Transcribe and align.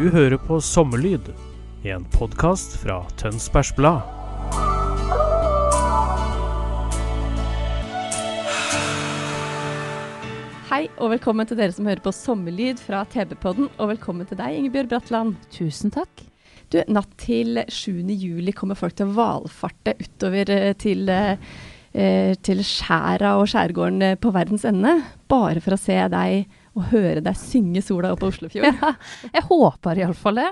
Du 0.00 0.06
hører 0.08 0.38
på 0.40 0.56
Sommerlyd, 0.64 1.26
en 1.84 2.06
podkast 2.14 2.78
fra 2.80 3.02
Tønsbergs 3.20 3.74
Blad. 3.76 4.00
Hei 10.70 10.86
og 10.94 11.10
velkommen 11.12 11.50
til 11.50 11.60
dere 11.60 11.76
som 11.76 11.90
hører 11.90 12.00
på 12.00 12.14
Sommerlyd 12.16 12.80
fra 12.80 13.02
TV-podden, 13.12 13.68
og 13.76 13.90
velkommen 13.90 14.24
til 14.30 14.40
deg, 14.40 14.56
Ingebjørg 14.62 14.88
Bratland. 14.94 15.34
Tusen 15.52 15.92
takk. 15.92 16.24
Du, 16.72 16.80
natt 16.88 17.12
til 17.20 17.60
7. 17.68 18.00
juli 18.08 18.56
kommer 18.56 18.80
folk 18.80 18.96
til 18.96 19.10
å 19.10 19.18
valfarte 19.18 19.98
utover 20.00 20.54
eh, 20.54 20.70
til, 20.80 21.12
eh, 21.12 22.32
til 22.40 22.64
skjæra 22.64 23.36
og 23.36 23.52
skjærgården 23.52 24.08
eh, 24.08 24.16
på 24.16 24.32
verdens 24.32 24.64
ende, 24.72 24.96
bare 25.28 25.60
for 25.60 25.76
å 25.76 25.82
se 25.84 26.00
deg 26.16 26.48
og 26.76 26.84
høre 26.92 27.20
deg 27.24 27.36
synge 27.36 27.82
sola 27.82 28.12
opp 28.14 28.20
på 28.20 28.28
Oslofjorden. 28.30 28.76
Ja, 28.80 28.92
jeg 29.34 29.42
håper 29.48 29.98
iallfall 30.04 30.40
det. 30.42 30.50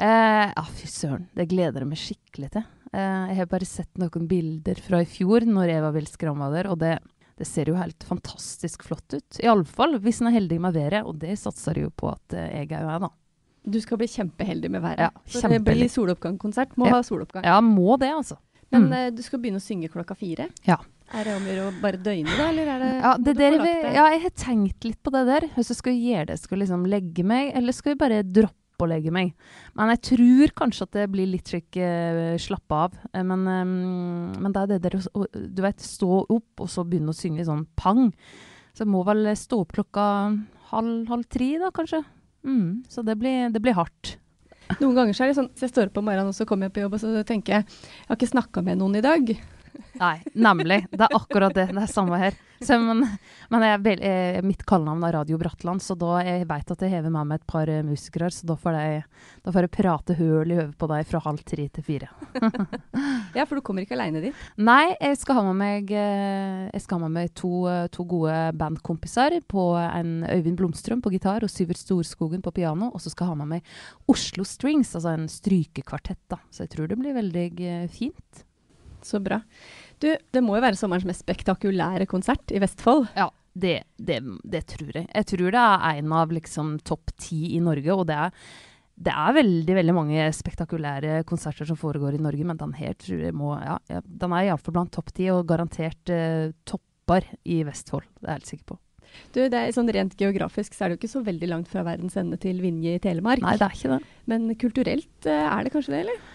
Eh, 0.00 0.52
fy 0.76 0.86
søren. 0.88 1.26
Det 1.36 1.48
gleder 1.50 1.82
jeg 1.84 1.90
meg 1.90 2.00
skikkelig 2.00 2.50
til. 2.54 2.64
Eh, 2.92 3.24
jeg 3.30 3.36
har 3.40 3.46
bare 3.50 3.68
sett 3.68 4.00
noen 4.00 4.26
bilder 4.30 4.80
fra 4.82 5.00
i 5.04 5.08
fjor, 5.08 5.44
når 5.46 5.72
Eva 5.78 5.90
var 5.94 6.06
skramme 6.08 6.48
der, 6.54 6.68
og 6.72 6.78
det, 6.80 6.94
det 7.38 7.46
ser 7.48 7.68
jo 7.70 7.76
helt 7.78 8.02
fantastisk 8.08 8.82
flott 8.88 9.16
ut. 9.16 9.40
Iallfall 9.44 9.98
hvis 10.02 10.20
en 10.22 10.30
er 10.32 10.38
heldig 10.40 10.60
med 10.60 10.74
været, 10.76 11.04
og 11.06 11.18
det 11.22 11.36
satser 11.38 11.78
jo 11.84 11.90
på 11.92 12.10
at 12.14 12.36
eh, 12.36 12.48
jeg 12.62 12.70
òg 12.80 12.88
er, 12.96 13.00
da. 13.06 13.10
Du 13.70 13.76
skal 13.84 13.98
bli 14.00 14.08
kjempeheldig 14.08 14.70
med 14.72 14.80
været. 14.80 15.02
Ja, 15.04 15.10
For 15.26 15.36
det 15.36 15.58
kjempeheldig. 15.58 15.82
blir 15.84 15.90
soloppgangskonsert. 15.92 16.70
Må 16.80 16.86
Ja. 16.88 16.94
ha 16.96 17.02
soloppgang. 17.04 17.44
Ja, 17.44 17.58
må 17.60 17.98
det, 18.00 18.08
altså. 18.16 18.38
Men 18.72 18.86
Mm. 18.88 18.92
eh, 18.96 19.10
du 19.10 19.20
skal 19.22 19.38
begynne 19.42 19.60
å 19.60 19.64
synge 19.66 19.90
klokka 19.92 20.14
fire. 20.16 20.48
Ja. 20.64 20.78
Er 21.10 21.26
det 21.26 21.32
om 21.34 21.42
å 21.46 21.50
gjøre 21.50 21.66
å 21.66 21.74
bare 21.82 21.98
døgne, 21.98 22.30
da? 22.38 22.44
Eller 22.52 22.68
er 22.70 22.82
det, 22.84 22.90
Ja, 23.02 23.12
det 23.18 23.32
der, 23.38 23.56
vi, 23.58 23.70
ja, 23.96 24.04
jeg 24.14 24.20
har 24.22 24.34
tenkt 24.38 24.84
litt 24.86 24.98
på 25.02 25.10
det 25.14 25.24
der. 25.26 25.46
Hvis 25.56 25.72
jeg 25.72 25.78
skal 25.80 25.96
gjøre 25.98 26.26
det, 26.30 26.36
skal 26.38 26.56
jeg 26.56 26.62
liksom 26.64 26.84
legge 26.92 27.24
meg, 27.26 27.50
eller 27.58 27.74
skal 27.74 27.94
jeg 27.94 27.98
bare 28.02 28.20
droppe 28.22 28.86
å 28.86 28.88
legge 28.88 29.10
meg? 29.12 29.32
Men 29.76 29.90
jeg 29.92 30.02
tror 30.12 30.52
kanskje 30.62 30.86
at 30.86 30.94
det 31.00 31.08
blir 31.12 31.26
litt 31.32 31.50
slik 31.50 31.80
uh, 31.82 32.36
slappe 32.40 32.78
av. 32.86 32.94
Eh, 33.10 33.26
men, 33.26 33.42
um, 33.42 33.74
men 34.38 34.54
det 34.54 34.62
er 34.62 34.70
det 34.76 34.80
der 34.86 34.96
å- 35.02 35.26
Du 35.34 35.62
vet, 35.66 35.82
stå 35.82 36.22
opp 36.30 36.62
og 36.62 36.70
så 36.70 36.86
begynne 36.86 37.10
å 37.10 37.18
synge 37.18 37.44
sånn 37.44 37.66
pang. 37.76 38.12
Så 38.72 38.86
jeg 38.86 38.92
må 38.94 39.02
vel 39.04 39.26
stå 39.36 39.64
opp 39.64 39.74
klokka 39.74 40.06
halv, 40.70 41.08
halv 41.10 41.26
tre, 41.28 41.58
da, 41.58 41.70
kanskje. 41.74 42.04
Mm, 42.46 42.84
så 42.88 43.02
det 43.04 43.18
blir, 43.18 43.50
det 43.52 43.60
blir 43.60 43.74
hardt. 43.74 44.14
Noen 44.78 44.94
ganger 44.94 45.12
så 45.18 45.24
er 45.26 45.32
det 45.32 45.36
sånn, 45.40 45.50
så 45.58 45.66
jeg 45.66 45.72
står 45.74 45.88
opp 45.90 45.98
om 45.98 46.06
morgenen 46.06 46.30
og 46.30 46.36
så 46.38 46.46
kommer 46.46 46.68
jeg 46.70 46.76
på 46.76 46.84
jobb 46.84 46.94
og 46.94 47.00
så 47.02 47.24
tenker 47.26 47.56
jeg 47.56 47.64
jeg 47.66 48.06
har 48.06 48.16
ikke 48.16 48.30
snakka 48.30 48.62
med 48.62 48.78
noen 48.78 48.94
i 49.00 49.02
dag. 49.02 49.32
Nei, 50.00 50.16
nemlig. 50.34 50.82
Det 50.90 51.06
er 51.06 51.16
akkurat 51.16 51.54
det. 51.56 51.68
Det 51.74 51.82
er 51.86 51.90
samme 51.92 52.18
her. 52.20 52.38
Så, 52.60 52.76
men 52.76 52.98
men 53.50 53.62
jeg, 53.64 53.72
er 53.72 53.78
vel- 53.80 54.02
eh, 54.04 54.40
mitt 54.44 54.66
kallenavn 54.68 55.02
er 55.08 55.14
Radio 55.16 55.38
Bratland, 55.40 55.80
så 55.80 55.94
da 55.96 56.18
jeg 56.22 56.44
veit 56.46 56.68
at 56.70 56.82
jeg 56.84 56.90
hever 56.92 57.10
med 57.10 57.26
meg 57.30 57.40
et 57.40 57.46
par 57.48 57.70
eh, 57.72 57.80
musikere, 57.82 58.28
så 58.30 58.44
da 58.50 58.56
får 58.60 58.76
jeg, 58.76 58.98
da 59.46 59.54
får 59.54 59.64
jeg 59.64 59.72
prate 59.78 60.16
høl 60.18 60.52
i 60.52 60.58
hodet 60.58 60.76
på 60.78 60.88
deg 60.92 61.06
fra 61.08 61.22
halv 61.24 61.40
tre 61.48 61.68
til 61.72 61.86
fire. 61.86 62.10
Ja, 63.30 63.44
for 63.46 63.54
du 63.54 63.62
kommer 63.62 63.84
ikke 63.84 63.94
aleine 63.94 64.18
dit. 64.24 64.34
Nei, 64.58 64.90
jeg 64.98 65.16
skal 65.20 65.36
ha 65.38 65.42
med 65.46 65.56
meg, 65.60 65.90
eh, 65.94 66.64
jeg 66.74 66.82
skal 66.82 66.98
ha 66.98 67.06
med 67.06 67.14
meg 67.14 67.32
to, 67.38 67.50
to 67.94 68.02
gode 68.10 68.34
bandkompiser. 68.58 69.36
På 69.46 69.68
en 69.78 70.24
Øyvind 70.26 70.58
Blomstrøm 70.58 70.98
på 71.04 71.12
gitar 71.14 71.46
og 71.46 71.52
Syvert 71.52 71.78
Storskogen 71.78 72.42
på 72.42 72.50
piano. 72.56 72.90
Og 72.90 72.98
så 73.04 73.12
skal 73.14 73.28
jeg 73.28 73.36
ha 73.36 73.38
med 73.44 73.52
meg 73.54 73.72
Oslo 74.10 74.42
Strings, 74.44 74.96
altså 74.98 75.14
en 75.14 75.28
strykekvartett. 75.30 76.20
da. 76.28 76.40
Så 76.50 76.66
jeg 76.66 76.74
tror 76.74 76.90
det 76.90 76.98
blir 76.98 77.14
veldig 77.16 77.46
fint. 77.94 78.42
Så 79.06 79.20
bra. 79.22 79.40
Du, 80.00 80.08
det 80.16 80.42
må 80.44 80.56
jo 80.56 80.64
være 80.64 80.78
sommerens 80.80 81.06
mest 81.08 81.24
spektakulære 81.24 82.06
konsert 82.08 82.52
i 82.54 82.60
Vestfold. 82.62 83.10
Ja, 83.18 83.28
det, 83.52 83.82
det, 83.98 84.20
det 84.44 84.64
tror 84.70 84.92
jeg. 84.94 85.06
Jeg 85.10 85.28
tror 85.32 85.54
det 85.54 85.62
er 85.62 86.00
en 86.00 86.12
av 86.16 86.34
liksom 86.34 86.74
topp 86.86 87.14
ti 87.20 87.54
i 87.56 87.62
Norge, 87.62 87.94
og 87.94 88.06
det 88.08 88.18
er, 88.26 88.36
det 89.00 89.14
er 89.14 89.36
veldig 89.40 89.76
veldig 89.80 89.96
mange 89.96 90.28
spektakulære 90.36 91.22
konserter 91.28 91.68
som 91.68 91.78
foregår 91.80 92.16
i 92.16 92.22
Norge, 92.22 92.46
men 92.46 92.60
den 92.60 92.76
her 92.78 92.94
tror 93.00 93.24
jeg 93.26 93.36
må 93.36 93.56
Ja, 93.58 93.78
den 94.04 94.36
er 94.36 94.50
iallfall 94.50 94.76
blant 94.78 94.94
topp 94.96 95.12
ti, 95.16 95.28
og 95.34 95.48
garantert 95.50 96.14
eh, 96.14 96.54
topper 96.68 97.26
i 97.44 97.62
Vestfold. 97.66 98.06
Det 98.20 98.24
er 98.28 98.32
jeg 98.32 98.40
helt 98.40 98.54
sikker 98.54 98.70
på. 98.74 98.80
Du, 99.34 99.40
det 99.42 99.58
er 99.58 99.72
sånn 99.74 99.90
Rent 99.90 100.12
geografisk 100.18 100.76
så 100.76 100.84
er 100.84 100.90
det 100.90 100.96
jo 100.96 101.00
ikke 101.00 101.14
så 101.16 101.24
veldig 101.26 101.48
langt 101.50 101.70
fra 101.70 101.82
verdens 101.86 102.14
ende 102.20 102.38
til 102.38 102.60
Vinje 102.62 102.94
i 102.94 103.00
Telemark. 103.02 103.42
Nei, 103.42 103.56
det 103.58 103.66
er 103.66 103.74
ikke 103.74 103.96
det. 103.96 104.12
Men 104.30 104.52
kulturelt 104.60 105.26
eh, 105.26 105.48
er 105.48 105.66
det 105.66 105.74
kanskje 105.74 105.96
det, 105.96 106.04
eller? 106.04 106.28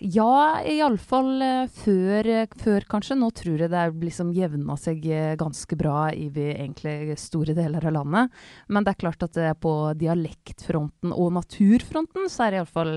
Ja, 0.00 0.60
iallfall 0.68 1.42
uh, 1.42 1.70
før, 1.80 2.26
eh, 2.30 2.52
før, 2.60 2.84
kanskje. 2.90 3.16
Nå 3.18 3.30
tror 3.36 3.64
jeg 3.64 3.72
det 3.72 3.80
er 3.80 3.94
liksom 4.04 4.30
jevna 4.36 4.76
seg 4.78 5.04
eh, 5.10 5.32
ganske 5.40 5.78
bra 5.78 6.08
i 6.14 6.28
vi, 6.34 6.48
egentlig 6.54 7.16
store 7.18 7.56
deler 7.56 7.88
av 7.90 7.96
landet. 7.96 8.38
Men 8.68 8.86
det 8.86 8.94
er 8.94 9.00
klart 9.02 9.26
at 9.26 9.38
på 9.62 9.74
dialektfronten 9.98 11.12
og 11.14 11.34
naturfronten, 11.38 12.28
så 12.30 12.46
er 12.46 12.54
det 12.54 12.62
iallfall 12.62 12.94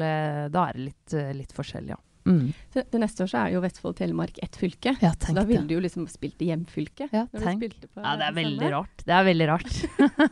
Da 0.54 0.68
er 0.68 0.78
det 0.78 0.88
litt, 0.92 1.18
eh, 1.18 1.34
litt 1.38 1.54
forskjellig, 1.58 1.96
ja. 1.96 2.02
Mm. 2.22 2.52
det 2.70 3.00
neste 3.02 3.24
år 3.24 3.30
så 3.32 3.38
er 3.40 3.54
jo 3.56 3.62
Vestfold 3.64 3.96
Telemark 3.98 4.36
ett 4.46 4.54
fylke. 4.54 4.92
Ja, 5.02 5.10
Så 5.18 5.34
da 5.34 5.42
ville 5.42 5.66
du 5.66 5.74
jo 5.74 5.82
liksom 5.82 6.06
spilt 6.06 6.42
i 6.46 6.52
hjemfylket. 6.52 7.10
Ja, 7.10 7.24
tenk. 7.34 7.64
Ja, 7.96 8.14
det 8.20 8.28
er 8.28 8.36
veldig 8.36 8.60
veldig 8.62 8.70
rart. 8.76 9.06
Det 9.08 9.16
er 9.18 9.26
veldig 9.26 9.48
rart. 9.50 9.72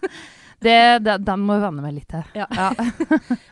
det, 0.67 0.75
det, 1.01 1.15
den 1.25 1.47
må 1.47 1.57
jeg 1.57 1.65
venne 1.65 1.87
meg 1.87 1.97
litt 1.97 2.13
til. 2.13 2.29
Ja. 2.37 2.45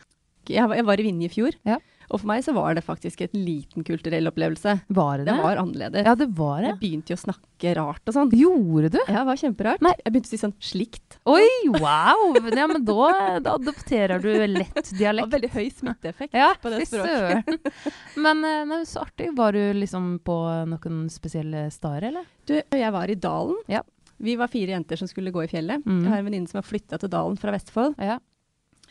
Var- 0.47 0.77
jeg 0.77 0.85
var 0.87 0.99
i 1.01 1.03
Vinje 1.03 1.27
i 1.27 1.33
fjor, 1.33 1.57
Ja. 1.67 1.79
Og 2.09 2.21
for 2.21 2.27
meg 2.29 2.43
så 2.45 2.53
var 2.55 2.75
det 2.77 2.83
faktisk 2.85 3.21
et 3.25 3.33
liten 3.35 3.83
kulturell 3.87 4.29
opplevelse. 4.29 4.77
Var 4.87 5.17
det 5.17 5.25
Det 5.27 5.33
det? 5.33 5.43
var 5.43 5.59
annerledes. 5.61 6.05
Ja, 6.07 6.15
det 6.15 6.27
var 6.37 6.61
det. 6.61 6.69
Jeg 6.71 6.79
begynte 6.81 7.13
jo 7.13 7.17
å 7.19 7.23
snakke 7.25 7.73
rart 7.75 8.07
og 8.07 8.15
sånn. 8.15 8.31
Gjorde 8.37 8.91
du? 8.93 8.99
Ja, 9.07 9.21
det 9.21 9.25
var 9.31 9.41
kjemperart. 9.41 9.81
Nei. 9.83 9.93
Jeg 10.05 10.13
begynte 10.13 10.29
å 10.29 10.33
si 10.35 10.39
sånn 10.41 10.55
slikt. 10.63 11.17
Oi, 11.27 11.47
wow! 11.75 12.37
Ja, 12.55 12.67
men 12.71 12.85
da, 12.87 13.09
da 13.43 13.55
adopterer 13.57 14.21
du 14.23 14.29
lett 14.47 14.91
Det 14.97 15.11
var 15.11 15.27
veldig 15.33 15.51
høy 15.53 15.67
smitteeffekt 15.73 16.33
Ja, 16.37 16.53
på 16.61 16.71
det 16.73 16.85
språket. 16.87 17.69
Men 18.23 18.43
eh, 18.47 18.63
nei, 18.69 18.81
så 18.87 19.03
artig. 19.03 19.29
Var 19.37 19.53
du 19.57 19.61
liksom 19.81 20.17
på 20.25 20.37
noen 20.71 21.05
spesielle 21.13 21.67
steder, 21.73 22.07
eller? 22.11 22.25
Du, 22.47 22.55
jeg 22.61 22.91
var 22.95 23.11
i 23.11 23.15
Dalen. 23.19 23.59
Ja. 23.71 23.83
Vi 24.17 24.33
var 24.39 24.49
fire 24.49 24.71
jenter 24.73 24.97
som 24.97 25.05
skulle 25.09 25.29
gå 25.35 25.43
i 25.45 25.49
fjellet. 25.51 25.83
Mm. 25.85 25.99
Jeg 26.01 26.09
har 26.09 26.21
en 26.23 26.25
venninne 26.25 26.49
som 26.49 26.57
har 26.57 26.65
flytta 26.65 26.97
til 27.03 27.11
Dalen 27.13 27.35
fra 27.37 27.51
Vestfold. 27.53 27.93
Ja. 28.01 28.15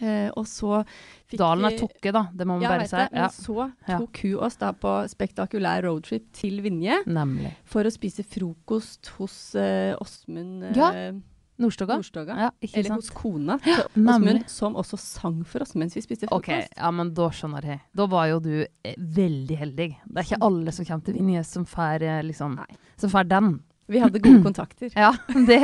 Eh, 0.00 0.28
og 0.36 0.44
så 0.48 0.82
fikk 1.30 1.38
Dalen 1.40 1.64
er 1.70 1.78
Tokke, 1.78 2.12
da. 2.12 2.26
Det 2.36 2.46
må 2.46 2.58
man 2.58 2.62
Ja, 2.66 2.72
bare 2.74 2.88
si. 2.90 3.04
Ja, 3.16 3.28
så 3.32 3.70
tok 3.86 4.20
hun 4.24 4.34
oss 4.44 4.56
da 4.60 4.72
på 4.76 4.92
spektakulær 5.08 5.86
roadtrip 5.86 6.26
til 6.36 6.60
Vinje 6.64 6.98
nemlig. 7.06 7.54
for 7.64 7.88
å 7.88 7.92
spise 7.94 8.24
frokost 8.26 9.08
hos 9.16 9.54
eh, 9.56 9.94
Åsmund 10.00 10.64
eh, 10.68 10.76
Ja, 10.76 11.12
Nordstoga? 11.56 11.96
Nordstoga. 11.96 12.34
Ja, 12.36 12.50
Eller 12.60 12.90
sant? 12.90 13.00
hos 13.00 13.08
kona 13.16 13.56
til 13.64 13.72
ja, 13.72 13.86
Åsmund, 13.96 14.42
som 14.52 14.74
også 14.76 14.98
sang 15.00 15.38
for 15.48 15.64
oss 15.64 15.72
mens 15.74 15.96
vi 15.96 16.02
spiste 16.04 16.28
frokost. 16.28 16.50
frokost. 16.52 16.74
ja, 16.76 16.90
men 16.92 17.14
da 17.16 17.30
skjønner 17.32 17.64
jeg. 17.64 17.80
Da 17.96 18.06
var 18.12 18.26
jo 18.28 18.40
du 18.44 18.52
eh, 18.84 18.92
veldig 18.98 19.56
heldig. 19.62 19.88
Det 20.04 20.20
er 20.20 20.28
ikke 20.28 20.42
alle 20.44 20.72
som 20.76 20.84
kommer 20.84 21.06
til 21.08 21.16
Vinje 21.16 21.44
som 21.48 21.64
får 21.64 22.04
eh, 22.04 22.20
liksom 22.28 22.58
den. 23.32 23.54
Vi 23.86 24.02
hadde 24.02 24.22
gode 24.22 24.42
kontakter. 24.42 24.90
Ja, 24.94 25.12
det 25.46 25.60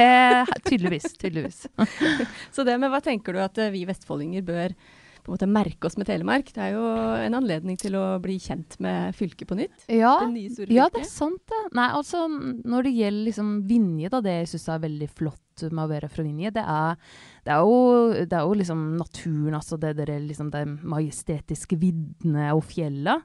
tydeligvis. 0.68 1.12
Tydeligvis. 1.18 1.66
Så 2.54 2.64
det, 2.66 2.78
med 2.80 2.92
hva 2.92 3.00
tenker 3.02 3.34
du 3.34 3.40
at 3.42 3.58
eh, 3.58 3.72
vi 3.74 3.84
vestfoldinger 3.88 4.44
bør 4.46 4.74
på 5.22 5.30
en 5.30 5.36
måte 5.36 5.46
merke 5.50 5.86
oss 5.86 5.98
med 5.98 6.08
Telemark? 6.08 6.50
Det 6.54 6.62
er 6.62 6.76
jo 6.76 6.86
en 7.26 7.36
anledning 7.38 7.78
til 7.78 7.94
å 7.98 8.04
bli 8.22 8.38
kjent 8.42 8.78
med 8.82 9.14
fylket 9.18 9.50
på 9.50 9.58
nytt. 9.58 9.84
Ja, 9.90 10.16
Det 10.26 10.66
ja, 10.70 10.88
det 10.90 11.04
er 11.04 11.10
sant 11.10 11.42
det. 11.50 11.62
Nei, 11.78 11.88
altså, 11.94 12.24
når 12.28 12.88
det 12.88 12.94
gjelder 12.98 13.28
liksom 13.30 13.52
Vinje, 13.70 14.10
da, 14.10 14.22
det 14.24 14.36
jeg 14.40 14.62
er 14.66 14.82
veldig 14.86 15.10
flott 15.14 15.40
å 15.60 15.88
være 15.90 16.08
det 16.12 16.62
er, 16.62 16.96
det 17.44 17.52
er, 17.52 17.60
jo, 17.60 18.12
det 18.26 18.36
er 18.36 18.46
jo 18.46 18.54
liksom 18.56 18.96
naturen, 18.96 19.54
altså 19.54 19.76
det 19.76 19.96
det, 19.98 20.08
liksom 20.28 20.50
det 20.50 20.64
majestetiske 20.82 21.76
viddene 21.76 22.52
og 22.54 22.64
fjella. 22.64 23.20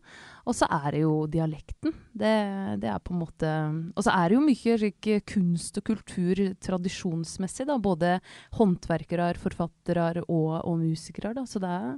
Og 0.48 0.56
så 0.56 0.68
er 0.72 0.92
det 0.96 1.02
jo 1.02 1.28
dialekten. 1.28 1.92
Det, 2.16 2.36
det 2.80 2.88
er 2.88 3.02
på 3.04 3.14
en 3.14 3.20
måte 3.20 3.50
Og 3.98 4.06
så 4.06 4.14
er 4.16 4.30
det 4.30 4.38
jo 4.38 4.46
mye 4.46 5.20
kunst 5.28 5.78
og 5.78 5.88
kultur 5.92 6.40
tradisjonsmessig, 6.64 7.68
da. 7.68 7.78
Både 7.78 8.18
håndverkere, 8.56 9.34
forfattere 9.42 10.24
og, 10.28 10.64
og 10.64 10.80
musikere, 10.80 11.36
da. 11.36 11.44
Så 11.46 11.60
det 11.64 11.70
er 11.72 11.96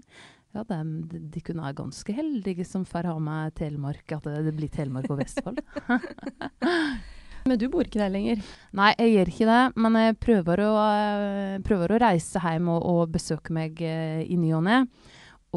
ja, 0.58 0.64
de, 0.66 1.30
de 1.30 1.42
kunne 1.46 1.62
være 1.62 1.78
ganske 1.78 2.14
heldige 2.14 2.66
som 2.66 2.88
får 2.90 3.12
ha 3.12 3.20
med 3.22 3.54
Telemark, 3.60 4.02
at 4.16 4.26
det, 4.26 4.48
det 4.48 4.56
blir 4.58 4.72
Telemark 4.74 5.10
og 5.14 5.22
Vestfold. 5.22 5.62
Men 7.48 7.60
du 7.62 7.68
bor 7.72 7.88
ikke 7.88 8.02
der 8.02 8.12
lenger? 8.14 8.42
Nei, 8.76 8.92
jeg 9.00 9.14
gjør 9.14 9.32
ikke 9.34 9.48
det. 9.50 9.62
Men 9.86 10.00
jeg 10.02 10.20
prøver 10.26 10.66
å, 10.66 10.74
eh, 10.90 11.56
prøver 11.66 11.96
å 11.96 12.02
reise 12.04 12.44
hjem 12.44 12.70
og, 12.76 12.84
og 12.84 13.16
besøke 13.16 13.56
meg 13.56 13.80
eh, 13.86 14.26
i 14.26 14.40
ny 14.40 14.52
og 14.58 14.66
ne. 14.68 14.84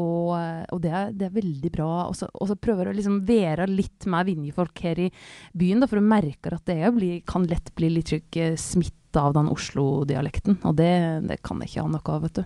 Og, 0.01 0.31
og 0.73 0.79
det, 0.81 0.89
er, 0.89 1.11
det, 1.13 1.27
er, 1.27 1.35
veldig 1.35 1.69
bra. 1.75 1.91
Og 2.09 2.17
så, 2.17 2.57
prøver 2.57 2.87
jeg 2.87 2.95
å 2.95 2.97
liksom 2.97 3.19
være 3.27 3.67
litt 3.69 4.07
med 4.09 4.25
Vinje-folk 4.25 4.81
her 4.87 5.03
i 5.05 5.11
byen, 5.53 5.83
da, 5.83 5.89
for 5.89 6.01
du 6.01 6.07
merker 6.07 6.57
at 6.57 6.65
det 6.71 6.95
blir, 6.95 7.19
kan 7.29 7.45
lett 7.49 7.69
bli 7.77 7.91
litt 7.93 8.15
smitta 8.57 9.02
av 9.19 9.33
den 9.35 9.49
Oslo-dialekten. 9.51 10.59
Og 10.63 10.75
det, 10.79 10.91
det, 11.29 11.39
kan 11.45 11.61
jeg 11.61 11.71
ikke 11.71 11.85
ha 11.85 11.93
noe 11.93 12.15
av, 12.15 12.25
vet 12.27 12.41
du. 12.41 12.43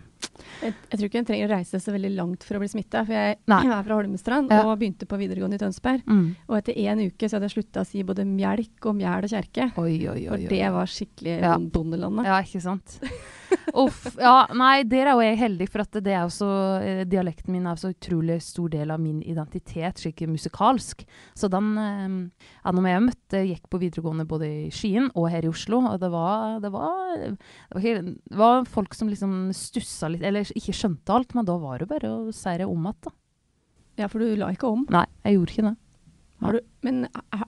Jeg, 0.61 0.73
jeg, 0.73 0.97
tror 0.97 1.07
ikke 1.07 1.19
en 1.21 1.27
trenger 1.27 1.49
å 1.49 1.53
reise 1.55 1.79
så 1.81 1.93
veldig 1.93 2.11
langt 2.15 2.45
for 2.45 2.57
å 2.57 2.61
bli 2.61 2.69
smitta. 2.71 3.03
For 3.07 3.15
jeg, 3.15 3.37
jeg, 3.43 3.71
er 3.77 3.87
fra 3.87 3.97
Holmestrand 3.99 4.53
ja. 4.53 4.63
og 4.65 4.77
begynte 4.81 5.07
på 5.09 5.19
videregående 5.19 5.59
i 5.59 5.61
Tønsberg. 5.61 6.05
Mm. 6.09 6.27
Og 6.49 6.59
etter 6.59 6.79
én 6.83 7.03
uke 7.07 7.29
så 7.29 7.37
hadde 7.37 7.49
jeg 7.49 7.57
slutta 7.57 7.83
å 7.83 7.89
si 7.89 8.03
både 8.07 8.25
mjelk 8.27 8.89
og 8.89 8.97
mjæl 8.99 9.27
og 9.27 9.33
kjerke. 9.33 9.71
Oi, 9.77 9.95
oi, 10.09 10.21
oi, 10.25 10.43
for 10.45 10.55
det 10.55 10.71
var 10.77 10.93
skikkelig 10.93 11.35
ja. 11.43 11.57
bondelandet. 11.77 12.29
Ja, 12.29 12.39
ikke 12.45 12.63
sant. 12.63 12.99
Uff. 13.77 14.05
Ja, 14.19 14.47
nei, 14.55 14.81
der 14.87 15.09
er 15.09 15.15
jo 15.15 15.23
jeg 15.23 15.39
heldig, 15.39 15.67
for 15.71 15.83
at 15.83 15.97
det 16.03 16.13
er 16.15 16.31
så, 16.33 16.49
eh, 16.83 17.03
dialekten 17.07 17.53
min 17.53 17.67
er 17.69 17.79
så 17.79 17.91
utrolig 17.93 18.39
stor 18.43 18.71
del 18.73 18.91
av 18.91 19.01
min 19.01 19.21
identitet, 19.23 20.01
slik 20.01 20.23
musikalsk. 20.27 21.05
Så 21.37 21.49
den 21.51 21.69
eh, 21.77 22.17
ja, 22.63 22.73
Når 22.73 22.89
jeg 22.89 23.05
møtte, 23.05 23.43
gikk 23.47 23.69
på 23.71 23.81
videregående 23.81 24.27
både 24.27 24.49
i 24.67 24.71
Skien 24.73 25.09
og 25.13 25.29
her 25.31 25.45
i 25.45 25.51
Oslo, 25.51 25.81
og 25.91 25.99
det 26.01 26.11
var, 26.13 26.56
det 26.63 26.71
var, 26.74 27.24
det 27.24 27.77
var, 27.77 28.04
det 28.04 28.39
var 28.42 28.68
folk 28.69 28.98
som 28.98 29.12
liksom 29.12 29.39
stussa 29.56 30.12
litt, 30.12 30.25
eller 30.25 30.48
ikke 30.57 30.75
skjønte 30.75 31.15
alt, 31.15 31.36
men 31.38 31.48
da 31.48 31.57
var 31.62 31.81
det 31.81 31.89
bare 31.92 32.13
å 32.13 32.36
si 32.36 32.56
det 32.59 32.69
om 32.69 32.88
igjen, 32.88 33.01
da. 33.09 33.15
Ja, 33.98 34.07
for 34.12 34.21
du 34.21 34.38
la 34.38 34.51
ikke 34.54 34.69
om? 34.69 34.86
Nei, 34.94 35.07
jeg 35.25 35.39
gjorde 35.39 35.54
ikke 35.56 35.69
det. 35.71 35.77
Du, 36.38 36.59
men 36.86 37.07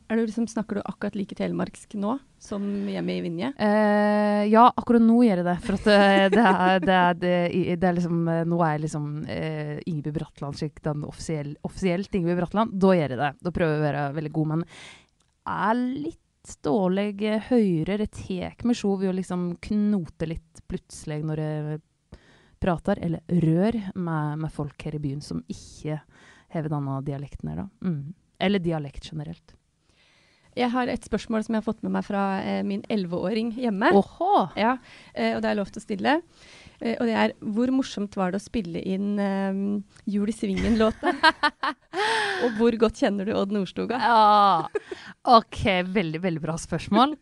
du 0.09 0.21
liksom, 0.25 0.47
snakker 0.49 0.79
du 0.79 0.81
akkurat 0.81 1.13
like 1.13 1.35
telemarksk 1.37 1.93
nå 2.01 2.15
som 2.41 2.63
hjemme 2.89 3.19
i 3.19 3.21
Vinje? 3.21 3.51
Eh, 3.61 4.47
ja, 4.49 4.63
akkurat 4.73 5.03
nå 5.03 5.19
gjør 5.27 5.43
jeg 5.43 5.45
det. 5.45 5.55
For 5.61 5.77
det, 5.77 5.97
det, 6.33 6.45
er, 6.45 6.79
det, 6.81 6.95
er, 6.95 7.19
det, 7.21 7.85
er, 7.85 7.93
liksom 7.99 8.23
eh, 8.33 8.41
Nå 8.49 8.57
er 8.65 8.81
liksom 8.81 9.11
eh, 9.29 9.75
Ingeborg 9.85 10.17
Bratland 10.17 10.57
slik 10.57 10.81
den 10.85 11.05
offisiell, 11.05 11.53
offisielt 11.69 12.17
Ingeby 12.17 12.39
Bratland. 12.39 12.73
Da 12.81 12.95
gjør 12.97 13.13
jeg 13.13 13.21
det. 13.21 13.29
Da 13.45 13.53
prøver 13.53 13.75
jeg 13.75 13.83
å 13.83 13.85
være 13.85 14.07
veldig 14.17 14.33
god. 14.39 14.51
Men 14.55 14.65
jeg 14.65 15.69
er 15.69 15.79
litt 15.83 16.23
dårlig 16.63 17.19
høyere. 17.49 17.97
Det 18.01 18.11
tar 18.15 18.65
meg 18.67 18.77
sjå 18.79 18.95
ved 19.01 19.11
å 19.11 19.17
liksom 19.17 19.45
knote 19.61 20.29
litt 20.29 20.63
plutselig 20.69 21.21
når 21.27 21.43
jeg 21.43 21.79
prater, 22.59 22.99
eller 23.01 23.21
rør, 23.43 23.77
med, 23.95 24.39
med 24.43 24.51
folk 24.51 24.83
her 24.83 24.97
i 24.97 25.03
byen 25.03 25.21
som 25.23 25.43
ikke 25.47 26.01
har 26.53 26.69
denne 26.71 26.97
dialekten 27.07 27.51
her, 27.51 27.63
da. 27.63 27.67
Mm. 27.85 28.13
Eller 28.39 28.63
dialekt 28.63 29.11
generelt. 29.11 29.55
Jeg 30.59 30.73
har 30.73 30.91
et 30.91 31.05
spørsmål 31.07 31.45
som 31.45 31.55
jeg 31.55 31.63
har 31.63 31.67
fått 31.67 31.83
med 31.85 31.93
meg 31.95 32.07
fra 32.07 32.23
eh, 32.43 32.63
min 32.67 32.81
elleveåring 32.91 33.53
hjemme. 33.59 33.93
Oho. 33.95 34.47
Ja, 34.59 34.77
eh, 35.13 35.35
og 35.37 35.43
det 35.43 35.51
er 35.51 35.59
lov 35.59 35.71
til 35.71 35.81
å 35.81 35.85
stille. 35.85 36.19
Eh, 36.79 36.95
og 36.95 37.07
det 37.09 37.15
er 37.19 37.33
Hvor 37.43 37.71
morsomt 37.75 38.15
var 38.15 38.31
det 38.31 38.39
å 38.39 38.43
spille 38.43 38.81
inn 38.87 39.19
eh, 39.19 39.61
Jul 40.09 40.31
i 40.31 40.35
Svingen-låta? 40.35 41.11
og 42.45 42.59
hvor 42.59 42.75
godt 42.79 43.01
kjenner 43.03 43.27
du 43.27 43.33
Odd 43.35 43.53
Nordstoga? 43.55 43.99
Ja, 43.99 44.67
OK, 45.35 45.63
veldig, 45.91 46.21
veldig 46.23 46.43
bra 46.43 46.55
spørsmål. 46.59 47.15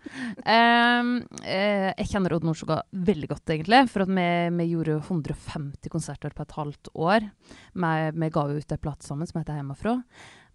Um, 0.46 1.14
eh, 1.42 1.90
jeg 1.94 2.10
kjenner 2.12 2.38
Odd 2.38 2.46
Nordstoga 2.48 2.82
veldig 2.94 3.32
godt, 3.34 3.46
egentlig. 3.54 3.84
For 3.94 4.06
at 4.06 4.14
vi, 4.14 4.28
vi, 4.62 4.70
gjorde 4.74 5.00
150 5.02 5.94
konserter 5.94 6.36
på 6.38 6.46
et 6.46 6.58
halvt 6.58 6.94
år. 6.94 7.30
Vi, 7.74 7.94
vi 8.22 8.34
ga 8.34 8.50
ut 8.54 8.78
en 8.78 8.84
plate 8.84 9.10
sammen 9.10 9.30
som 9.30 9.42
heter 9.42 9.58
Hjemmefra. 9.58 9.98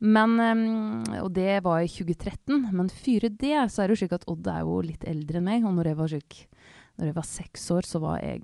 Men, 0.02 0.34
um, 0.40 1.02
og 1.22 1.30
det 1.36 1.60
var 1.62 1.82
i 1.82 1.90
2013. 1.90 2.70
Men 2.74 2.90
før 2.90 3.28
det 3.28 3.54
så 3.70 3.82
er 3.82 3.88
det 3.88 3.96
jo 3.96 4.00
slik 4.02 4.16
at 4.16 4.26
Odd 4.30 4.48
er 4.50 4.64
jo 4.66 4.80
litt 4.82 5.06
eldre 5.08 5.38
enn 5.38 5.46
meg. 5.46 5.68
Og 5.68 5.76
når 5.76 5.92
jeg 5.92 6.00
var 6.00 6.12
syk, 6.12 6.40
når 6.98 7.10
jeg 7.10 7.18
var 7.20 7.28
seks 7.28 7.70
år, 7.76 7.88
så 7.88 8.02
var 8.02 8.18
jeg 8.22 8.42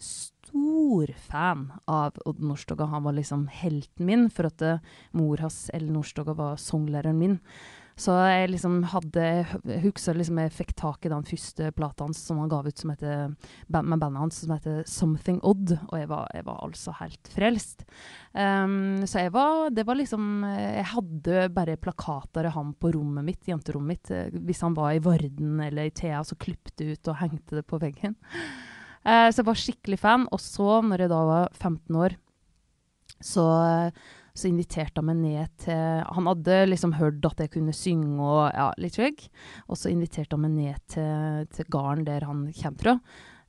stor 0.00 1.12
fan 1.28 1.66
av 1.90 2.16
Odd 2.24 2.40
Nordstoga. 2.42 2.88
Han 2.90 3.04
var 3.06 3.18
liksom 3.18 3.46
helten 3.52 4.08
min, 4.08 4.28
for 4.32 4.48
at 4.48 4.64
uh, 4.64 4.94
mor 5.12 5.44
hans, 5.44 5.66
Ellen 5.76 5.94
Nordstoga, 5.98 6.36
var 6.38 6.60
sanglæreren 6.62 7.20
min. 7.20 7.40
Så 7.94 8.14
jeg 8.26 8.48
liksom 8.50 8.80
hadde 8.90 9.24
Husker 9.84 10.16
liksom 10.18 10.40
jeg 10.42 10.52
fikk 10.54 10.72
tak 10.78 11.06
i 11.06 11.12
den 11.12 11.26
første 11.26 11.70
plata 11.76 12.06
hans 12.06 12.18
som 12.26 12.40
han 12.42 12.50
ga 12.50 12.58
ut 12.66 12.80
som 12.80 12.90
heter, 12.90 13.34
med 13.70 14.00
bandet 14.02 14.18
hans, 14.18 14.40
som 14.42 14.54
heter 14.54 14.82
'Something 14.82 15.40
Odd'. 15.42 15.76
Og 15.92 15.98
jeg 15.98 16.08
var, 16.10 16.26
jeg 16.34 16.44
var 16.44 16.58
altså 16.66 16.94
helt 16.98 17.30
frelst. 17.30 17.84
Um, 18.34 19.06
så 19.06 19.22
jeg 19.22 19.32
var 19.32 19.70
Det 19.70 19.86
var 19.86 19.94
liksom 19.94 20.42
Jeg 20.42 20.84
hadde 20.84 21.54
bare 21.54 21.76
plakater 21.76 22.46
av 22.46 22.52
ham 22.52 22.74
på 22.74 22.92
rommet 22.92 23.24
mitt, 23.24 23.46
jenterommet 23.46 24.10
mitt. 24.10 24.42
Hvis 24.42 24.60
han 24.62 24.74
var 24.74 24.92
i 24.92 24.98
Varden 24.98 25.60
eller 25.60 25.86
i 25.86 25.90
Thea, 25.94 26.24
så 26.24 26.34
klippte 26.34 26.92
ut 26.92 27.08
og 27.08 27.16
hengte 27.16 27.56
det 27.56 27.66
på 27.66 27.78
veggen. 27.78 28.16
Uh, 29.06 29.30
så 29.30 29.42
jeg 29.42 29.46
var 29.46 29.54
skikkelig 29.54 29.98
fan. 29.98 30.26
Og 30.32 30.40
så, 30.40 30.82
når 30.82 30.98
jeg 30.98 31.10
da 31.10 31.22
var 31.24 31.48
15 31.52 31.96
år, 31.96 32.16
så 33.22 33.44
så 34.34 34.48
inviterte 34.50 34.98
han 34.98 35.06
meg 35.12 35.20
ned 35.20 35.52
til 35.62 36.02
Han 36.16 36.26
hadde 36.26 36.56
liksom 36.66 36.96
hørt 36.98 37.22
at 37.28 37.44
jeg 37.44 37.52
kunne 37.54 37.74
synge 37.76 38.18
og 38.18 38.48
ja, 38.50 38.72
litt 38.82 38.98
slik. 38.98 39.28
Og 39.68 39.78
så 39.78 39.92
inviterte 39.92 40.34
han 40.34 40.42
meg 40.42 40.56
ned 40.56 40.82
til, 40.90 41.46
til 41.54 41.70
gården 41.70 42.06
der 42.08 42.26
han 42.26 42.48
kommer 42.58 42.82
fra. 42.82 42.96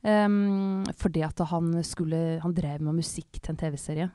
Um, 0.06 0.84
fordi 0.94 1.24
at 1.26 1.40
han 1.50 1.72
skulle 1.82 2.38
Han 2.42 2.54
drev 2.54 2.84
med 2.84 3.00
musikk 3.00 3.40
til 3.40 3.54
en 3.54 3.58
TV-serie. 3.58 4.10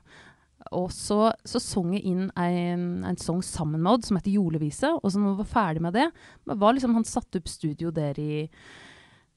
Og 0.72 0.88
så, 0.94 1.26
så 1.44 1.60
sang 1.60 1.90
jeg 1.96 2.06
inn 2.08 2.30
en, 2.38 3.02
en 3.04 3.18
sang 3.20 3.42
sammen 3.44 3.82
med 3.82 3.98
Odd 3.98 4.06
som 4.06 4.16
heter 4.16 4.32
'Julevise'. 4.32 4.94
Og 5.02 5.12
så 5.12 5.20
når 5.20 5.34
vi 5.34 5.42
var 5.42 5.50
ferdig 5.50 5.82
med 5.82 5.92
det, 5.98 6.08
var 6.46 6.72
liksom 6.72 6.94
han 6.94 7.04
satte 7.04 7.42
opp 7.42 7.50
studio 7.50 7.90
der 7.90 8.16
i 8.22 8.46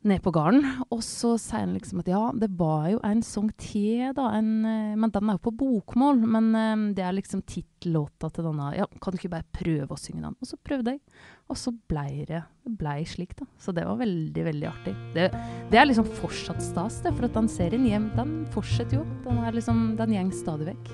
ned 0.08 0.22
på 0.24 0.34
gården. 0.36 0.64
Og 0.94 1.02
så 1.06 1.36
sier 1.42 1.64
han 1.64 1.76
liksom 1.76 2.02
at 2.04 2.10
ja, 2.12 2.22
det 2.38 2.52
var 2.60 2.88
jo 2.94 3.00
en 3.06 3.24
sang 3.26 3.50
til, 3.62 4.12
da. 4.18 4.30
En, 4.38 4.52
eh, 4.70 4.98
men 5.00 5.14
den 5.14 5.30
er 5.32 5.38
jo 5.40 5.46
på 5.48 5.56
bokmål. 5.62 6.22
Men 6.24 6.52
um, 6.56 6.84
det 6.98 7.06
er 7.06 7.16
liksom 7.18 7.44
tittellåta 7.50 8.30
til 8.34 8.48
denne. 8.50 8.72
Ja, 8.78 8.88
kan 9.02 9.14
du 9.14 9.20
ikke 9.20 9.34
bare 9.36 9.50
prøve 9.56 9.96
å 9.96 10.00
synge 10.00 10.26
den? 10.28 10.38
Og 10.40 10.50
så 10.50 10.60
prøvde 10.62 10.96
jeg. 10.96 11.02
Og 11.50 11.60
så 11.62 11.74
blei 11.90 12.26
det 12.30 12.44
ble 12.66 12.98
slik, 13.06 13.36
da. 13.38 13.46
Så 13.62 13.74
det 13.76 13.86
var 13.86 14.00
veldig, 14.02 14.46
veldig 14.48 14.70
artig. 14.70 14.96
Det, 15.18 15.28
det 15.72 15.82
er 15.82 15.90
liksom 15.90 16.08
fortsatt 16.22 16.64
stas, 16.64 17.02
det. 17.06 17.14
For 17.18 17.30
at 17.30 17.38
den 17.38 17.50
serien 17.52 17.86
hjem, 17.90 18.10
den 18.18 18.38
fortsetter 18.54 19.02
jo. 19.02 19.06
Den 19.26 19.42
er 19.46 19.58
liksom, 19.58 19.92
den 20.00 20.16
gjeng 20.18 20.32
stadig 20.36 20.74
vekk. 20.74 20.94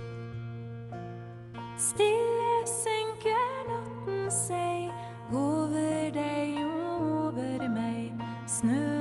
Stille 1.82 2.58
synker 2.70 3.48
natten 3.70 4.26
seg 4.34 4.92
over 5.34 6.12
deg 6.14 6.60
over 6.62 7.70
meg. 7.72 8.12
Snø 8.52 9.01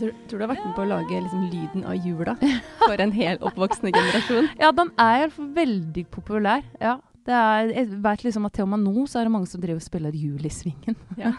Jeg 0.00 0.08
tror, 0.08 0.20
tror, 0.30 0.40
du 0.40 0.44
har 0.46 0.50
vært 0.54 0.64
med 0.64 0.72
på 0.72 0.80
å 0.80 0.88
lage 0.88 1.18
liksom, 1.20 1.40
lyden 1.52 1.82
av 1.84 2.06
jula 2.06 2.32
for 2.80 3.02
en 3.04 3.10
hel 3.12 3.40
oppvoksende 3.44 3.90
generasjon. 3.92 4.46
ja, 4.62 4.70
den 4.72 4.90
er 4.96 5.34
veldig 5.60 6.04
populær. 6.14 6.62
Ja. 6.80 6.94
Er, 7.28 7.68
jeg 7.68 7.98
vet 8.00 8.22
liksom 8.24 8.46
at 8.48 8.54
til 8.56 8.64
og 8.64 8.70
med 8.72 8.80
nå 8.80 9.04
så 9.06 9.20
er 9.20 9.28
det 9.28 9.32
mange 9.34 9.50
som 9.50 9.60
driver 9.60 9.82
og 9.82 9.84
spiller 9.84 10.16
jul 10.16 10.40
i 10.48 10.52
svingen. 10.54 10.96
ja. 11.20 11.34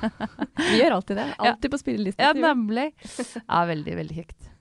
Vi 0.59 0.77
gjør 0.77 0.99
alltid 0.99 1.17
det. 1.23 1.25
Alltid 1.41 1.67
ja. 1.67 1.71
på 1.73 1.79
spillelista. 1.81 2.27
Ja, 2.29 2.35
nemlig. 2.37 2.91
Ja, 3.41 3.63
veldig, 3.71 3.95
veldig 3.97 4.19
kjekt. 4.19 4.51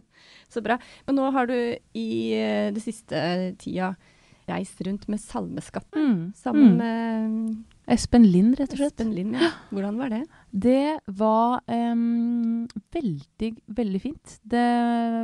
så 0.56 0.64
bra. 0.64 0.78
Men 1.04 1.20
nå 1.20 1.28
har 1.36 1.52
du 1.52 1.58
i 1.60 2.08
uh, 2.40 2.70
det 2.72 2.86
siste 2.86 3.20
tida 3.60 3.92
reist 4.48 4.80
rundt 4.88 5.04
med 5.12 5.20
Salmeskatten 5.20 6.08
mm. 6.08 6.24
sammen 6.40 6.72
mm. 6.72 6.80
med 6.80 7.69
Espen 7.90 8.26
Lind, 8.28 8.58
rett 8.58 8.74
og 8.74 8.80
slett. 8.80 8.92
Espen 8.92 9.14
Lind, 9.16 9.36
ja. 9.38 9.48
Hvordan 9.70 9.96
var 9.98 10.12
det? 10.12 10.20
Det 10.50 10.98
var 11.18 11.62
um, 11.66 12.66
veldig, 12.92 13.50
veldig 13.78 14.00
fint. 14.02 14.36
Det 14.42 14.66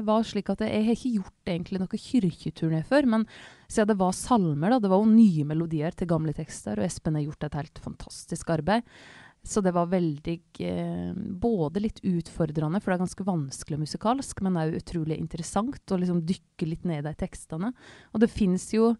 var 0.06 0.24
slik 0.26 0.50
at 0.54 0.64
jeg, 0.64 0.86
har 0.86 0.96
ikke 0.96 1.14
gjort 1.18 1.52
egentlig 1.52 1.82
noen 1.82 2.02
kirketurné 2.06 2.80
før, 2.88 3.10
men 3.16 3.28
siden 3.68 3.92
det 3.92 4.00
var 4.00 4.16
salmer, 4.16 4.72
da, 4.72 4.80
det 4.82 4.90
var 4.90 5.02
jo 5.02 5.12
nye 5.12 5.46
melodier 5.46 5.94
til 5.94 6.10
gamle 6.10 6.34
tekster, 6.36 6.80
og 6.80 6.88
Espen 6.88 7.18
har 7.18 7.26
gjort 7.28 7.46
et 7.48 7.60
helt 7.60 7.84
fantastisk 7.84 8.50
arbeid. 8.56 8.88
Så 9.46 9.62
det 9.62 9.70
var 9.76 9.86
veldig 9.86 10.40
eh, 10.66 11.12
Både 11.14 11.82
litt 11.84 12.00
utfordrende, 12.02 12.80
for 12.80 12.90
det 12.90 12.96
er 12.96 13.04
ganske 13.04 13.26
vanskelig 13.28 13.78
musikalsk, 13.84 14.42
men 14.42 14.58
òg 14.58 14.80
utrolig 14.80 15.20
interessant 15.20 15.94
å 15.94 16.00
liksom 16.00 16.24
dykke 16.26 16.66
litt 16.66 16.88
ned 16.88 17.06
i 17.06 17.14
tekstene. 17.20 17.70
Og 18.10 18.24
det 18.24 18.32
fins 18.32 18.72
jo 18.74 18.96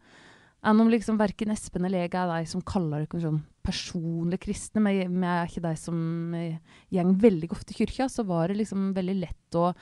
enn 0.67 0.83
om 0.83 0.91
liksom 0.91 1.19
verken 1.21 1.53
Espen 1.55 1.87
eller 1.87 2.05
jeg 2.05 2.13
er 2.15 2.33
de 2.33 2.51
som 2.51 2.65
kaller 2.67 3.05
dere 3.05 3.23
sånn 3.23 3.43
personlig 3.67 4.41
kristne, 4.45 4.83
men 4.83 4.99
jeg 4.99 5.33
er 5.33 5.49
ikke 5.51 5.65
de 5.65 5.73
som 5.79 6.35
eh, 6.39 6.59
går 6.95 7.17
veldig 7.23 7.51
ofte 7.55 7.75
i 7.75 7.81
kyrkja, 7.81 8.11
så 8.11 8.27
var 8.27 8.51
det 8.51 8.61
liksom 8.61 8.93
veldig 8.97 9.17
lett 9.19 9.59
å, 9.59 9.73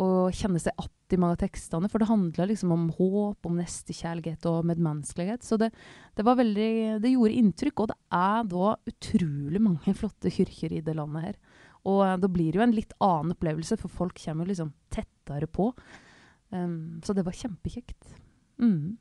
å 0.00 0.08
kjenne 0.34 0.60
seg 0.60 0.76
att 0.76 0.92
i 1.12 1.18
mange 1.20 1.36
av 1.36 1.42
tekstene, 1.42 1.88
for 1.92 2.00
det 2.00 2.08
handla 2.08 2.46
liksom 2.48 2.72
om 2.74 2.86
håp, 2.96 3.48
om 3.48 3.58
nestekjærlighet 3.60 4.46
og 4.48 4.66
medmenneskelighet. 4.68 5.44
Så 5.44 5.58
det, 5.60 5.70
det, 6.16 6.24
var 6.26 6.38
veldig 6.40 7.02
Det 7.02 7.12
gjorde 7.12 7.40
inntrykk, 7.40 7.82
og 7.84 7.90
det 7.92 7.98
er 8.16 8.48
da 8.52 8.72
utrolig 8.92 9.62
mange 9.62 9.94
flotte 9.98 10.32
kirker 10.32 10.72
i 10.72 10.82
det 10.84 10.96
landet 10.96 11.26
her. 11.28 11.38
Og 11.88 12.00
uh, 12.06 12.16
da 12.20 12.30
blir 12.30 12.52
det 12.52 12.60
jo 12.60 12.64
en 12.64 12.76
litt 12.76 12.96
annen 13.02 13.34
opplevelse, 13.36 13.78
for 13.80 13.92
folk 13.92 14.18
kommer 14.22 14.46
jo 14.46 14.54
liksom 14.54 14.72
tettere 14.92 15.48
på. 15.50 15.72
Um, 16.52 17.00
så 17.04 17.16
det 17.16 17.26
var 17.26 17.36
kjempekjekt. 17.36 18.16
Mm. 18.62 18.96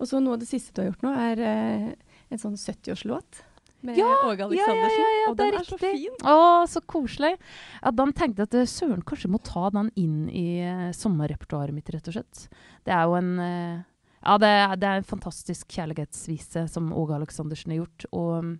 Og 0.00 0.08
så 0.08 0.20
noe 0.22 0.38
av 0.38 0.42
det 0.42 0.48
siste 0.48 0.72
du 0.74 0.82
har 0.82 0.90
gjort 0.90 1.04
nå, 1.04 1.12
er 1.28 1.44
eh, 1.44 1.86
en 2.32 2.40
sånn 2.40 2.56
70-årslåt 2.56 3.42
med 3.84 3.96
ja, 3.96 4.08
Åge 4.28 4.44
Aleksandersen. 4.44 5.00
Ja, 5.00 5.12
ja, 5.16 5.28
og 5.30 5.36
den 5.38 5.54
er, 5.54 5.60
er 5.60 5.68
så 5.68 5.78
fin. 5.80 6.16
Å, 6.24 6.38
så 6.68 6.82
koselig. 6.88 7.34
Ja, 7.80 7.92
da 7.96 8.06
tenkte 8.16 8.44
jeg 8.44 8.50
at 8.50 8.56
eh, 8.60 8.68
søren 8.68 9.04
kanskje 9.06 9.30
må 9.32 9.40
ta 9.44 9.68
den 9.72 9.92
inn 10.00 10.24
i 10.28 10.60
uh, 10.64 10.88
sommerrepertoaret 10.96 11.76
mitt, 11.76 11.88
rett 11.92 12.10
og 12.10 12.16
slett. 12.16 12.42
Det 12.88 12.96
er 12.96 13.06
jo 13.08 13.16
en 13.20 13.30
uh, 13.40 13.86
Ja, 14.20 14.36
det, 14.40 14.50
det, 14.82 14.88
er 14.88 15.00
en 15.00 15.08
fantastisk 15.08 15.70
kjærlighetsvise 15.72 16.66
som 16.68 16.92
Åge 16.92 17.16
Aleksandersen 17.16 17.72
har 17.72 17.82
gjort. 17.82 18.08
Og 18.12 18.32
um, 18.44 18.52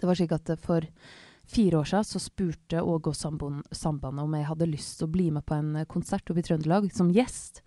det 0.00 0.08
var 0.08 0.18
slik 0.18 0.32
at 0.36 0.54
for 0.64 0.88
fire 1.52 1.78
år 1.80 1.88
siden 1.88 2.06
så 2.08 2.20
spurte 2.22 2.82
Åge 2.82 3.12
og 3.12 3.16
sambandet 3.16 4.22
om 4.24 4.36
jeg 4.36 4.48
hadde 4.48 4.68
lyst 4.70 4.98
til 4.98 5.06
å 5.08 5.12
bli 5.12 5.28
med 5.34 5.44
på 5.48 5.56
en 5.58 5.76
eh, 5.80 5.88
konsert 5.90 6.28
oppe 6.32 6.42
i 6.42 6.46
Trøndelag 6.46 6.88
som 6.94 7.12
gjest. 7.14 7.62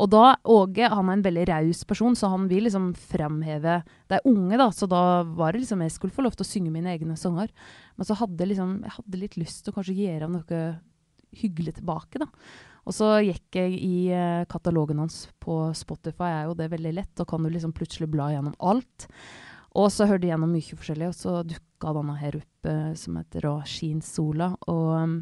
Og 0.00 0.10
da 0.14 0.36
Åge 0.42 0.90
han 0.92 1.10
er 1.10 1.18
en 1.18 1.26
veldig 1.26 1.46
raus 1.52 1.84
person, 1.88 2.16
så 2.18 2.30
han 2.32 2.48
vil 2.50 2.66
liksom 2.66 2.92
fremheve 2.98 3.80
De 4.08 4.18
er 4.18 4.28
unge, 4.28 4.56
da, 4.60 4.70
så 4.72 4.88
da 4.90 5.02
var 5.26 5.52
det 5.52 5.64
liksom 5.64 5.84
jeg 5.84 5.94
skulle 5.94 6.16
få 6.16 6.24
lov 6.26 6.36
til 6.36 6.46
å 6.46 6.50
synge 6.50 6.72
mine 6.74 6.92
egne 6.94 7.18
sanger. 7.20 7.52
Men 7.96 8.08
så 8.08 8.16
hadde 8.18 8.48
liksom, 8.48 8.78
jeg 8.86 8.96
hadde 8.98 9.22
litt 9.22 9.40
lyst 9.40 9.64
til 9.64 9.74
å 9.74 9.78
kanskje 9.78 9.98
gjøre 10.00 10.30
noe 10.32 10.62
hyggelig 11.36 11.78
tilbake, 11.80 12.22
da. 12.22 12.30
Og 12.86 12.94
så 12.94 13.16
gikk 13.26 13.58
jeg 13.58 13.74
i 13.82 13.96
uh, 14.14 14.46
katalogen 14.50 15.00
hans 15.02 15.24
på 15.42 15.58
Spotify, 15.74 16.30
er 16.30 16.44
jo 16.46 16.54
det 16.58 16.70
veldig 16.70 16.92
lett. 16.94 17.12
Da 17.18 17.26
kan 17.26 17.42
du 17.42 17.50
liksom 17.50 17.74
plutselig 17.74 18.08
bla 18.12 18.30
gjennom 18.30 18.54
alt. 18.62 19.08
Og 19.76 19.90
så 19.92 20.06
hørte 20.08 20.24
jeg 20.24 20.32
gjennom 20.32 20.52
mye 20.56 20.76
forskjellig, 20.78 21.08
og 21.10 21.16
så 21.16 21.40
dukka 21.44 21.94
denne 21.98 22.18
her 22.20 22.38
opp 22.38 22.68
uh, 22.70 22.92
som 22.96 23.18
heter 23.20 23.48
Skin 23.68 24.00
Sola. 24.04 24.50
Og, 24.72 25.16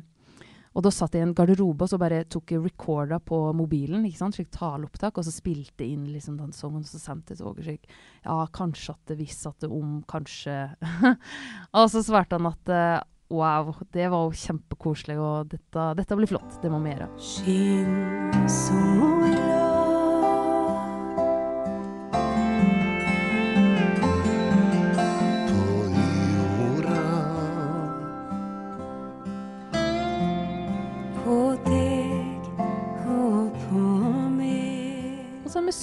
og, 0.74 0.82
da 0.86 0.92
satt 0.94 1.16
jeg 1.16 1.24
i 1.24 1.26
en 1.26 1.34
garderobe 1.36 1.86
og 1.86 1.90
så 1.90 1.98
bare 2.00 2.22
tok 2.30 2.54
jeg 2.54 2.62
recorda 2.62 3.18
på 3.18 3.40
mobilen. 3.56 4.04
ikke 4.06 4.20
sant, 4.20 4.38
Slik 4.38 4.52
taleopptak, 4.54 5.18
og 5.18 5.26
så 5.26 5.34
spilte 5.34 5.86
inn 5.86 6.06
liksom 6.12 6.38
den 6.38 6.54
sangen, 6.54 6.84
og 6.84 6.90
så 6.90 7.02
sendte 7.02 7.34
jeg 7.34 7.42
til 7.42 7.50
Åge 7.50 7.66
slik 7.66 7.90
Ja, 8.26 8.38
kanskje 8.54 8.94
at 8.94 9.10
det 9.10 9.18
visste 9.22 9.50
at 9.50 9.64
det 9.64 9.72
om, 9.74 9.98
kanskje 10.10 10.54
Og 11.80 11.90
så 11.90 12.04
svarte 12.06 12.38
han 12.38 12.52
at 12.52 12.70
uh, 12.70 13.02
Wow, 13.34 13.72
det 13.90 14.04
var 14.12 14.28
jo 14.28 14.36
kjempekoselig, 14.36 15.16
og 15.18 15.48
dette, 15.50 15.88
dette 15.98 16.18
blir 16.20 16.28
flott. 16.30 16.60
Det 16.62 16.70
må 16.70 16.78
vi 16.84 16.92
gjøre. 16.92 17.08
Sola 18.52 19.53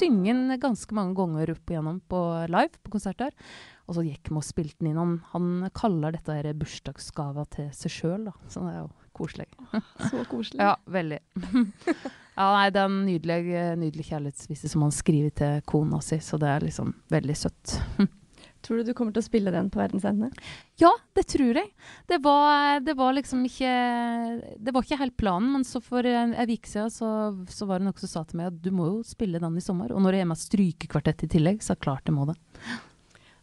synge 0.02 0.34
den 0.34 0.62
ganske 0.62 0.96
mange 0.98 1.16
ganger 1.18 1.54
opp 1.54 1.72
igjennom 1.72 2.02
på 2.12 2.22
live 2.52 2.82
på 2.82 2.96
konserter. 2.98 3.36
Og 3.88 3.98
så 3.98 4.06
gikk 4.06 4.32
vi 4.32 4.40
og 4.40 4.48
spilte 4.48 4.80
den 4.82 4.94
inn. 4.94 5.02
Han, 5.02 5.14
han 5.34 5.70
kaller 5.78 6.16
dette 6.16 6.36
her 6.38 6.50
bursdagsgava 6.58 7.46
til 7.54 7.70
seg 7.76 7.94
sjøl, 7.94 8.26
da. 8.30 8.36
Så 8.52 8.64
det 8.66 8.74
er 8.76 8.82
jo 8.84 8.90
koselig. 9.18 9.48
Så 10.10 10.24
koselig. 10.32 10.62
ja, 10.64 10.76
veldig. 10.86 11.20
ja, 12.38 12.48
nei, 12.56 12.70
det 12.72 12.82
er 12.82 12.88
en 12.88 13.04
nydelig, 13.06 13.42
nydelig 13.82 14.08
kjærlighetsvise 14.08 14.72
som 14.72 14.88
han 14.88 14.96
skriver 14.96 15.36
til 15.42 15.62
kona 15.70 16.02
si, 16.06 16.22
så 16.24 16.40
det 16.42 16.50
er 16.50 16.68
liksom 16.70 16.96
veldig 17.12 17.38
søtt. 17.38 17.78
Tror 18.62 18.78
du 18.82 18.90
du 18.90 18.94
kommer 18.98 19.14
til 19.16 19.24
å 19.24 19.26
spille 19.26 19.54
den 19.54 19.70
på 19.74 19.82
Verdensende? 19.82 20.30
Ja, 20.82 20.92
det 21.18 21.26
tror 21.34 21.58
jeg. 21.58 21.72
Det 22.10 22.20
var, 22.24 22.82
det 22.86 22.94
var, 22.98 23.16
liksom 23.18 23.44
ikke 23.48 23.72
Det 24.62 24.74
var 24.74 24.86
ikke 24.86 25.02
helt 25.02 25.18
planen, 25.18 25.52
men 25.56 25.66
så 25.68 25.82
for 25.84 26.06
en 26.06 26.36
uke 26.36 26.70
siden 26.70 26.94
så, 26.94 27.10
så, 27.50 27.68
var 27.70 27.82
det 27.82 27.90
noen 27.90 28.00
som 28.04 28.14
sa 28.14 28.24
til 28.28 28.42
meg 28.42 28.52
at 28.52 28.62
du 28.62 28.72
må 28.76 28.88
jo 28.92 29.02
spille 29.08 29.42
den 29.42 29.58
i 29.58 29.66
sommer. 29.66 29.94
Og 29.96 30.04
når 30.04 30.20
jeg 30.20 30.28
er 30.28 30.32
med 30.32 30.42
strykekvartett 30.42 31.28
i 31.28 31.34
tillegg, 31.38 31.66
så 31.66 31.78
klart 31.80 32.10
jeg 32.10 32.18
må 32.18 32.30
det. 32.30 32.38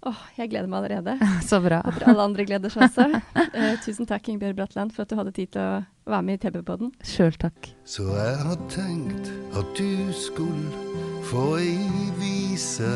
Åh, 0.07 0.15
oh, 0.15 0.27
jeg 0.39 0.53
gleder 0.53 0.69
meg 0.71 0.85
allerede. 0.85 1.17
så 1.51 1.59
bra. 1.63 1.81
Håper 1.83 2.07
alle 2.13 2.27
andre 2.31 2.47
gleder 2.47 2.71
seg 2.71 2.87
også. 2.87 3.09
Eh, 3.49 3.75
tusen 3.83 4.07
takk, 4.07 4.31
Ingebjørg 4.31 4.61
Bratland, 4.61 4.95
for 4.95 5.03
at 5.03 5.11
du 5.11 5.19
hadde 5.19 5.35
tid 5.35 5.51
til 5.57 5.65
å 5.65 6.13
være 6.13 6.27
med 6.29 6.39
i 6.39 6.43
TV-podden. 6.47 6.93
Sjøl 7.03 7.35
takk. 7.43 7.73
Så 7.83 8.07
jeg 8.07 8.39
har 8.45 8.63
tenkt 8.71 9.33
at 9.59 9.75
du 9.79 10.15
skulle 10.15 11.19
få 11.27 11.49
ei 11.59 12.13
vise 12.21 12.93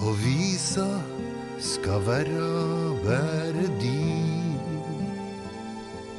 og 0.00 0.16
visa 0.22 0.86
skal 1.60 2.00
være 2.06 2.44
bare 3.04 3.66
din. 3.80 4.56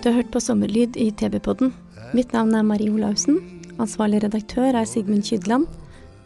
Du 0.02 0.10
har 0.10 0.20
hørt 0.20 0.32
på 0.34 0.42
Sommerlyd 0.42 0.98
i 0.98 1.10
TV-podden. 1.12 1.74
Mitt 2.14 2.34
navn 2.34 2.56
er 2.56 2.66
Marie 2.66 2.92
Olaussen. 2.94 3.40
Ansvarlig 3.82 4.24
redaktør 4.24 4.78
er 4.78 4.86
Sigmund 4.86 5.26
Kydland. 5.26 5.68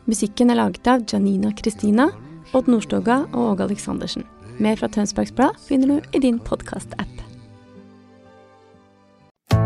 Musikken 0.05 0.51
er 0.51 0.59
laget 0.59 0.87
av 0.87 1.05
Janina 1.11 1.51
Kristina, 1.55 2.09
Odd 2.53 2.67
Nordstoga 2.71 3.23
og 3.31 3.53
Åge 3.53 3.69
Aleksandersen. 3.69 4.27
Mer 4.59 4.79
fra 4.79 4.91
Tønsbergs 4.91 5.33
Blad 5.35 5.59
finner 5.67 5.95
du 5.95 6.15
i 6.15 6.23
din 6.23 6.39
podkast-app. 6.39 7.34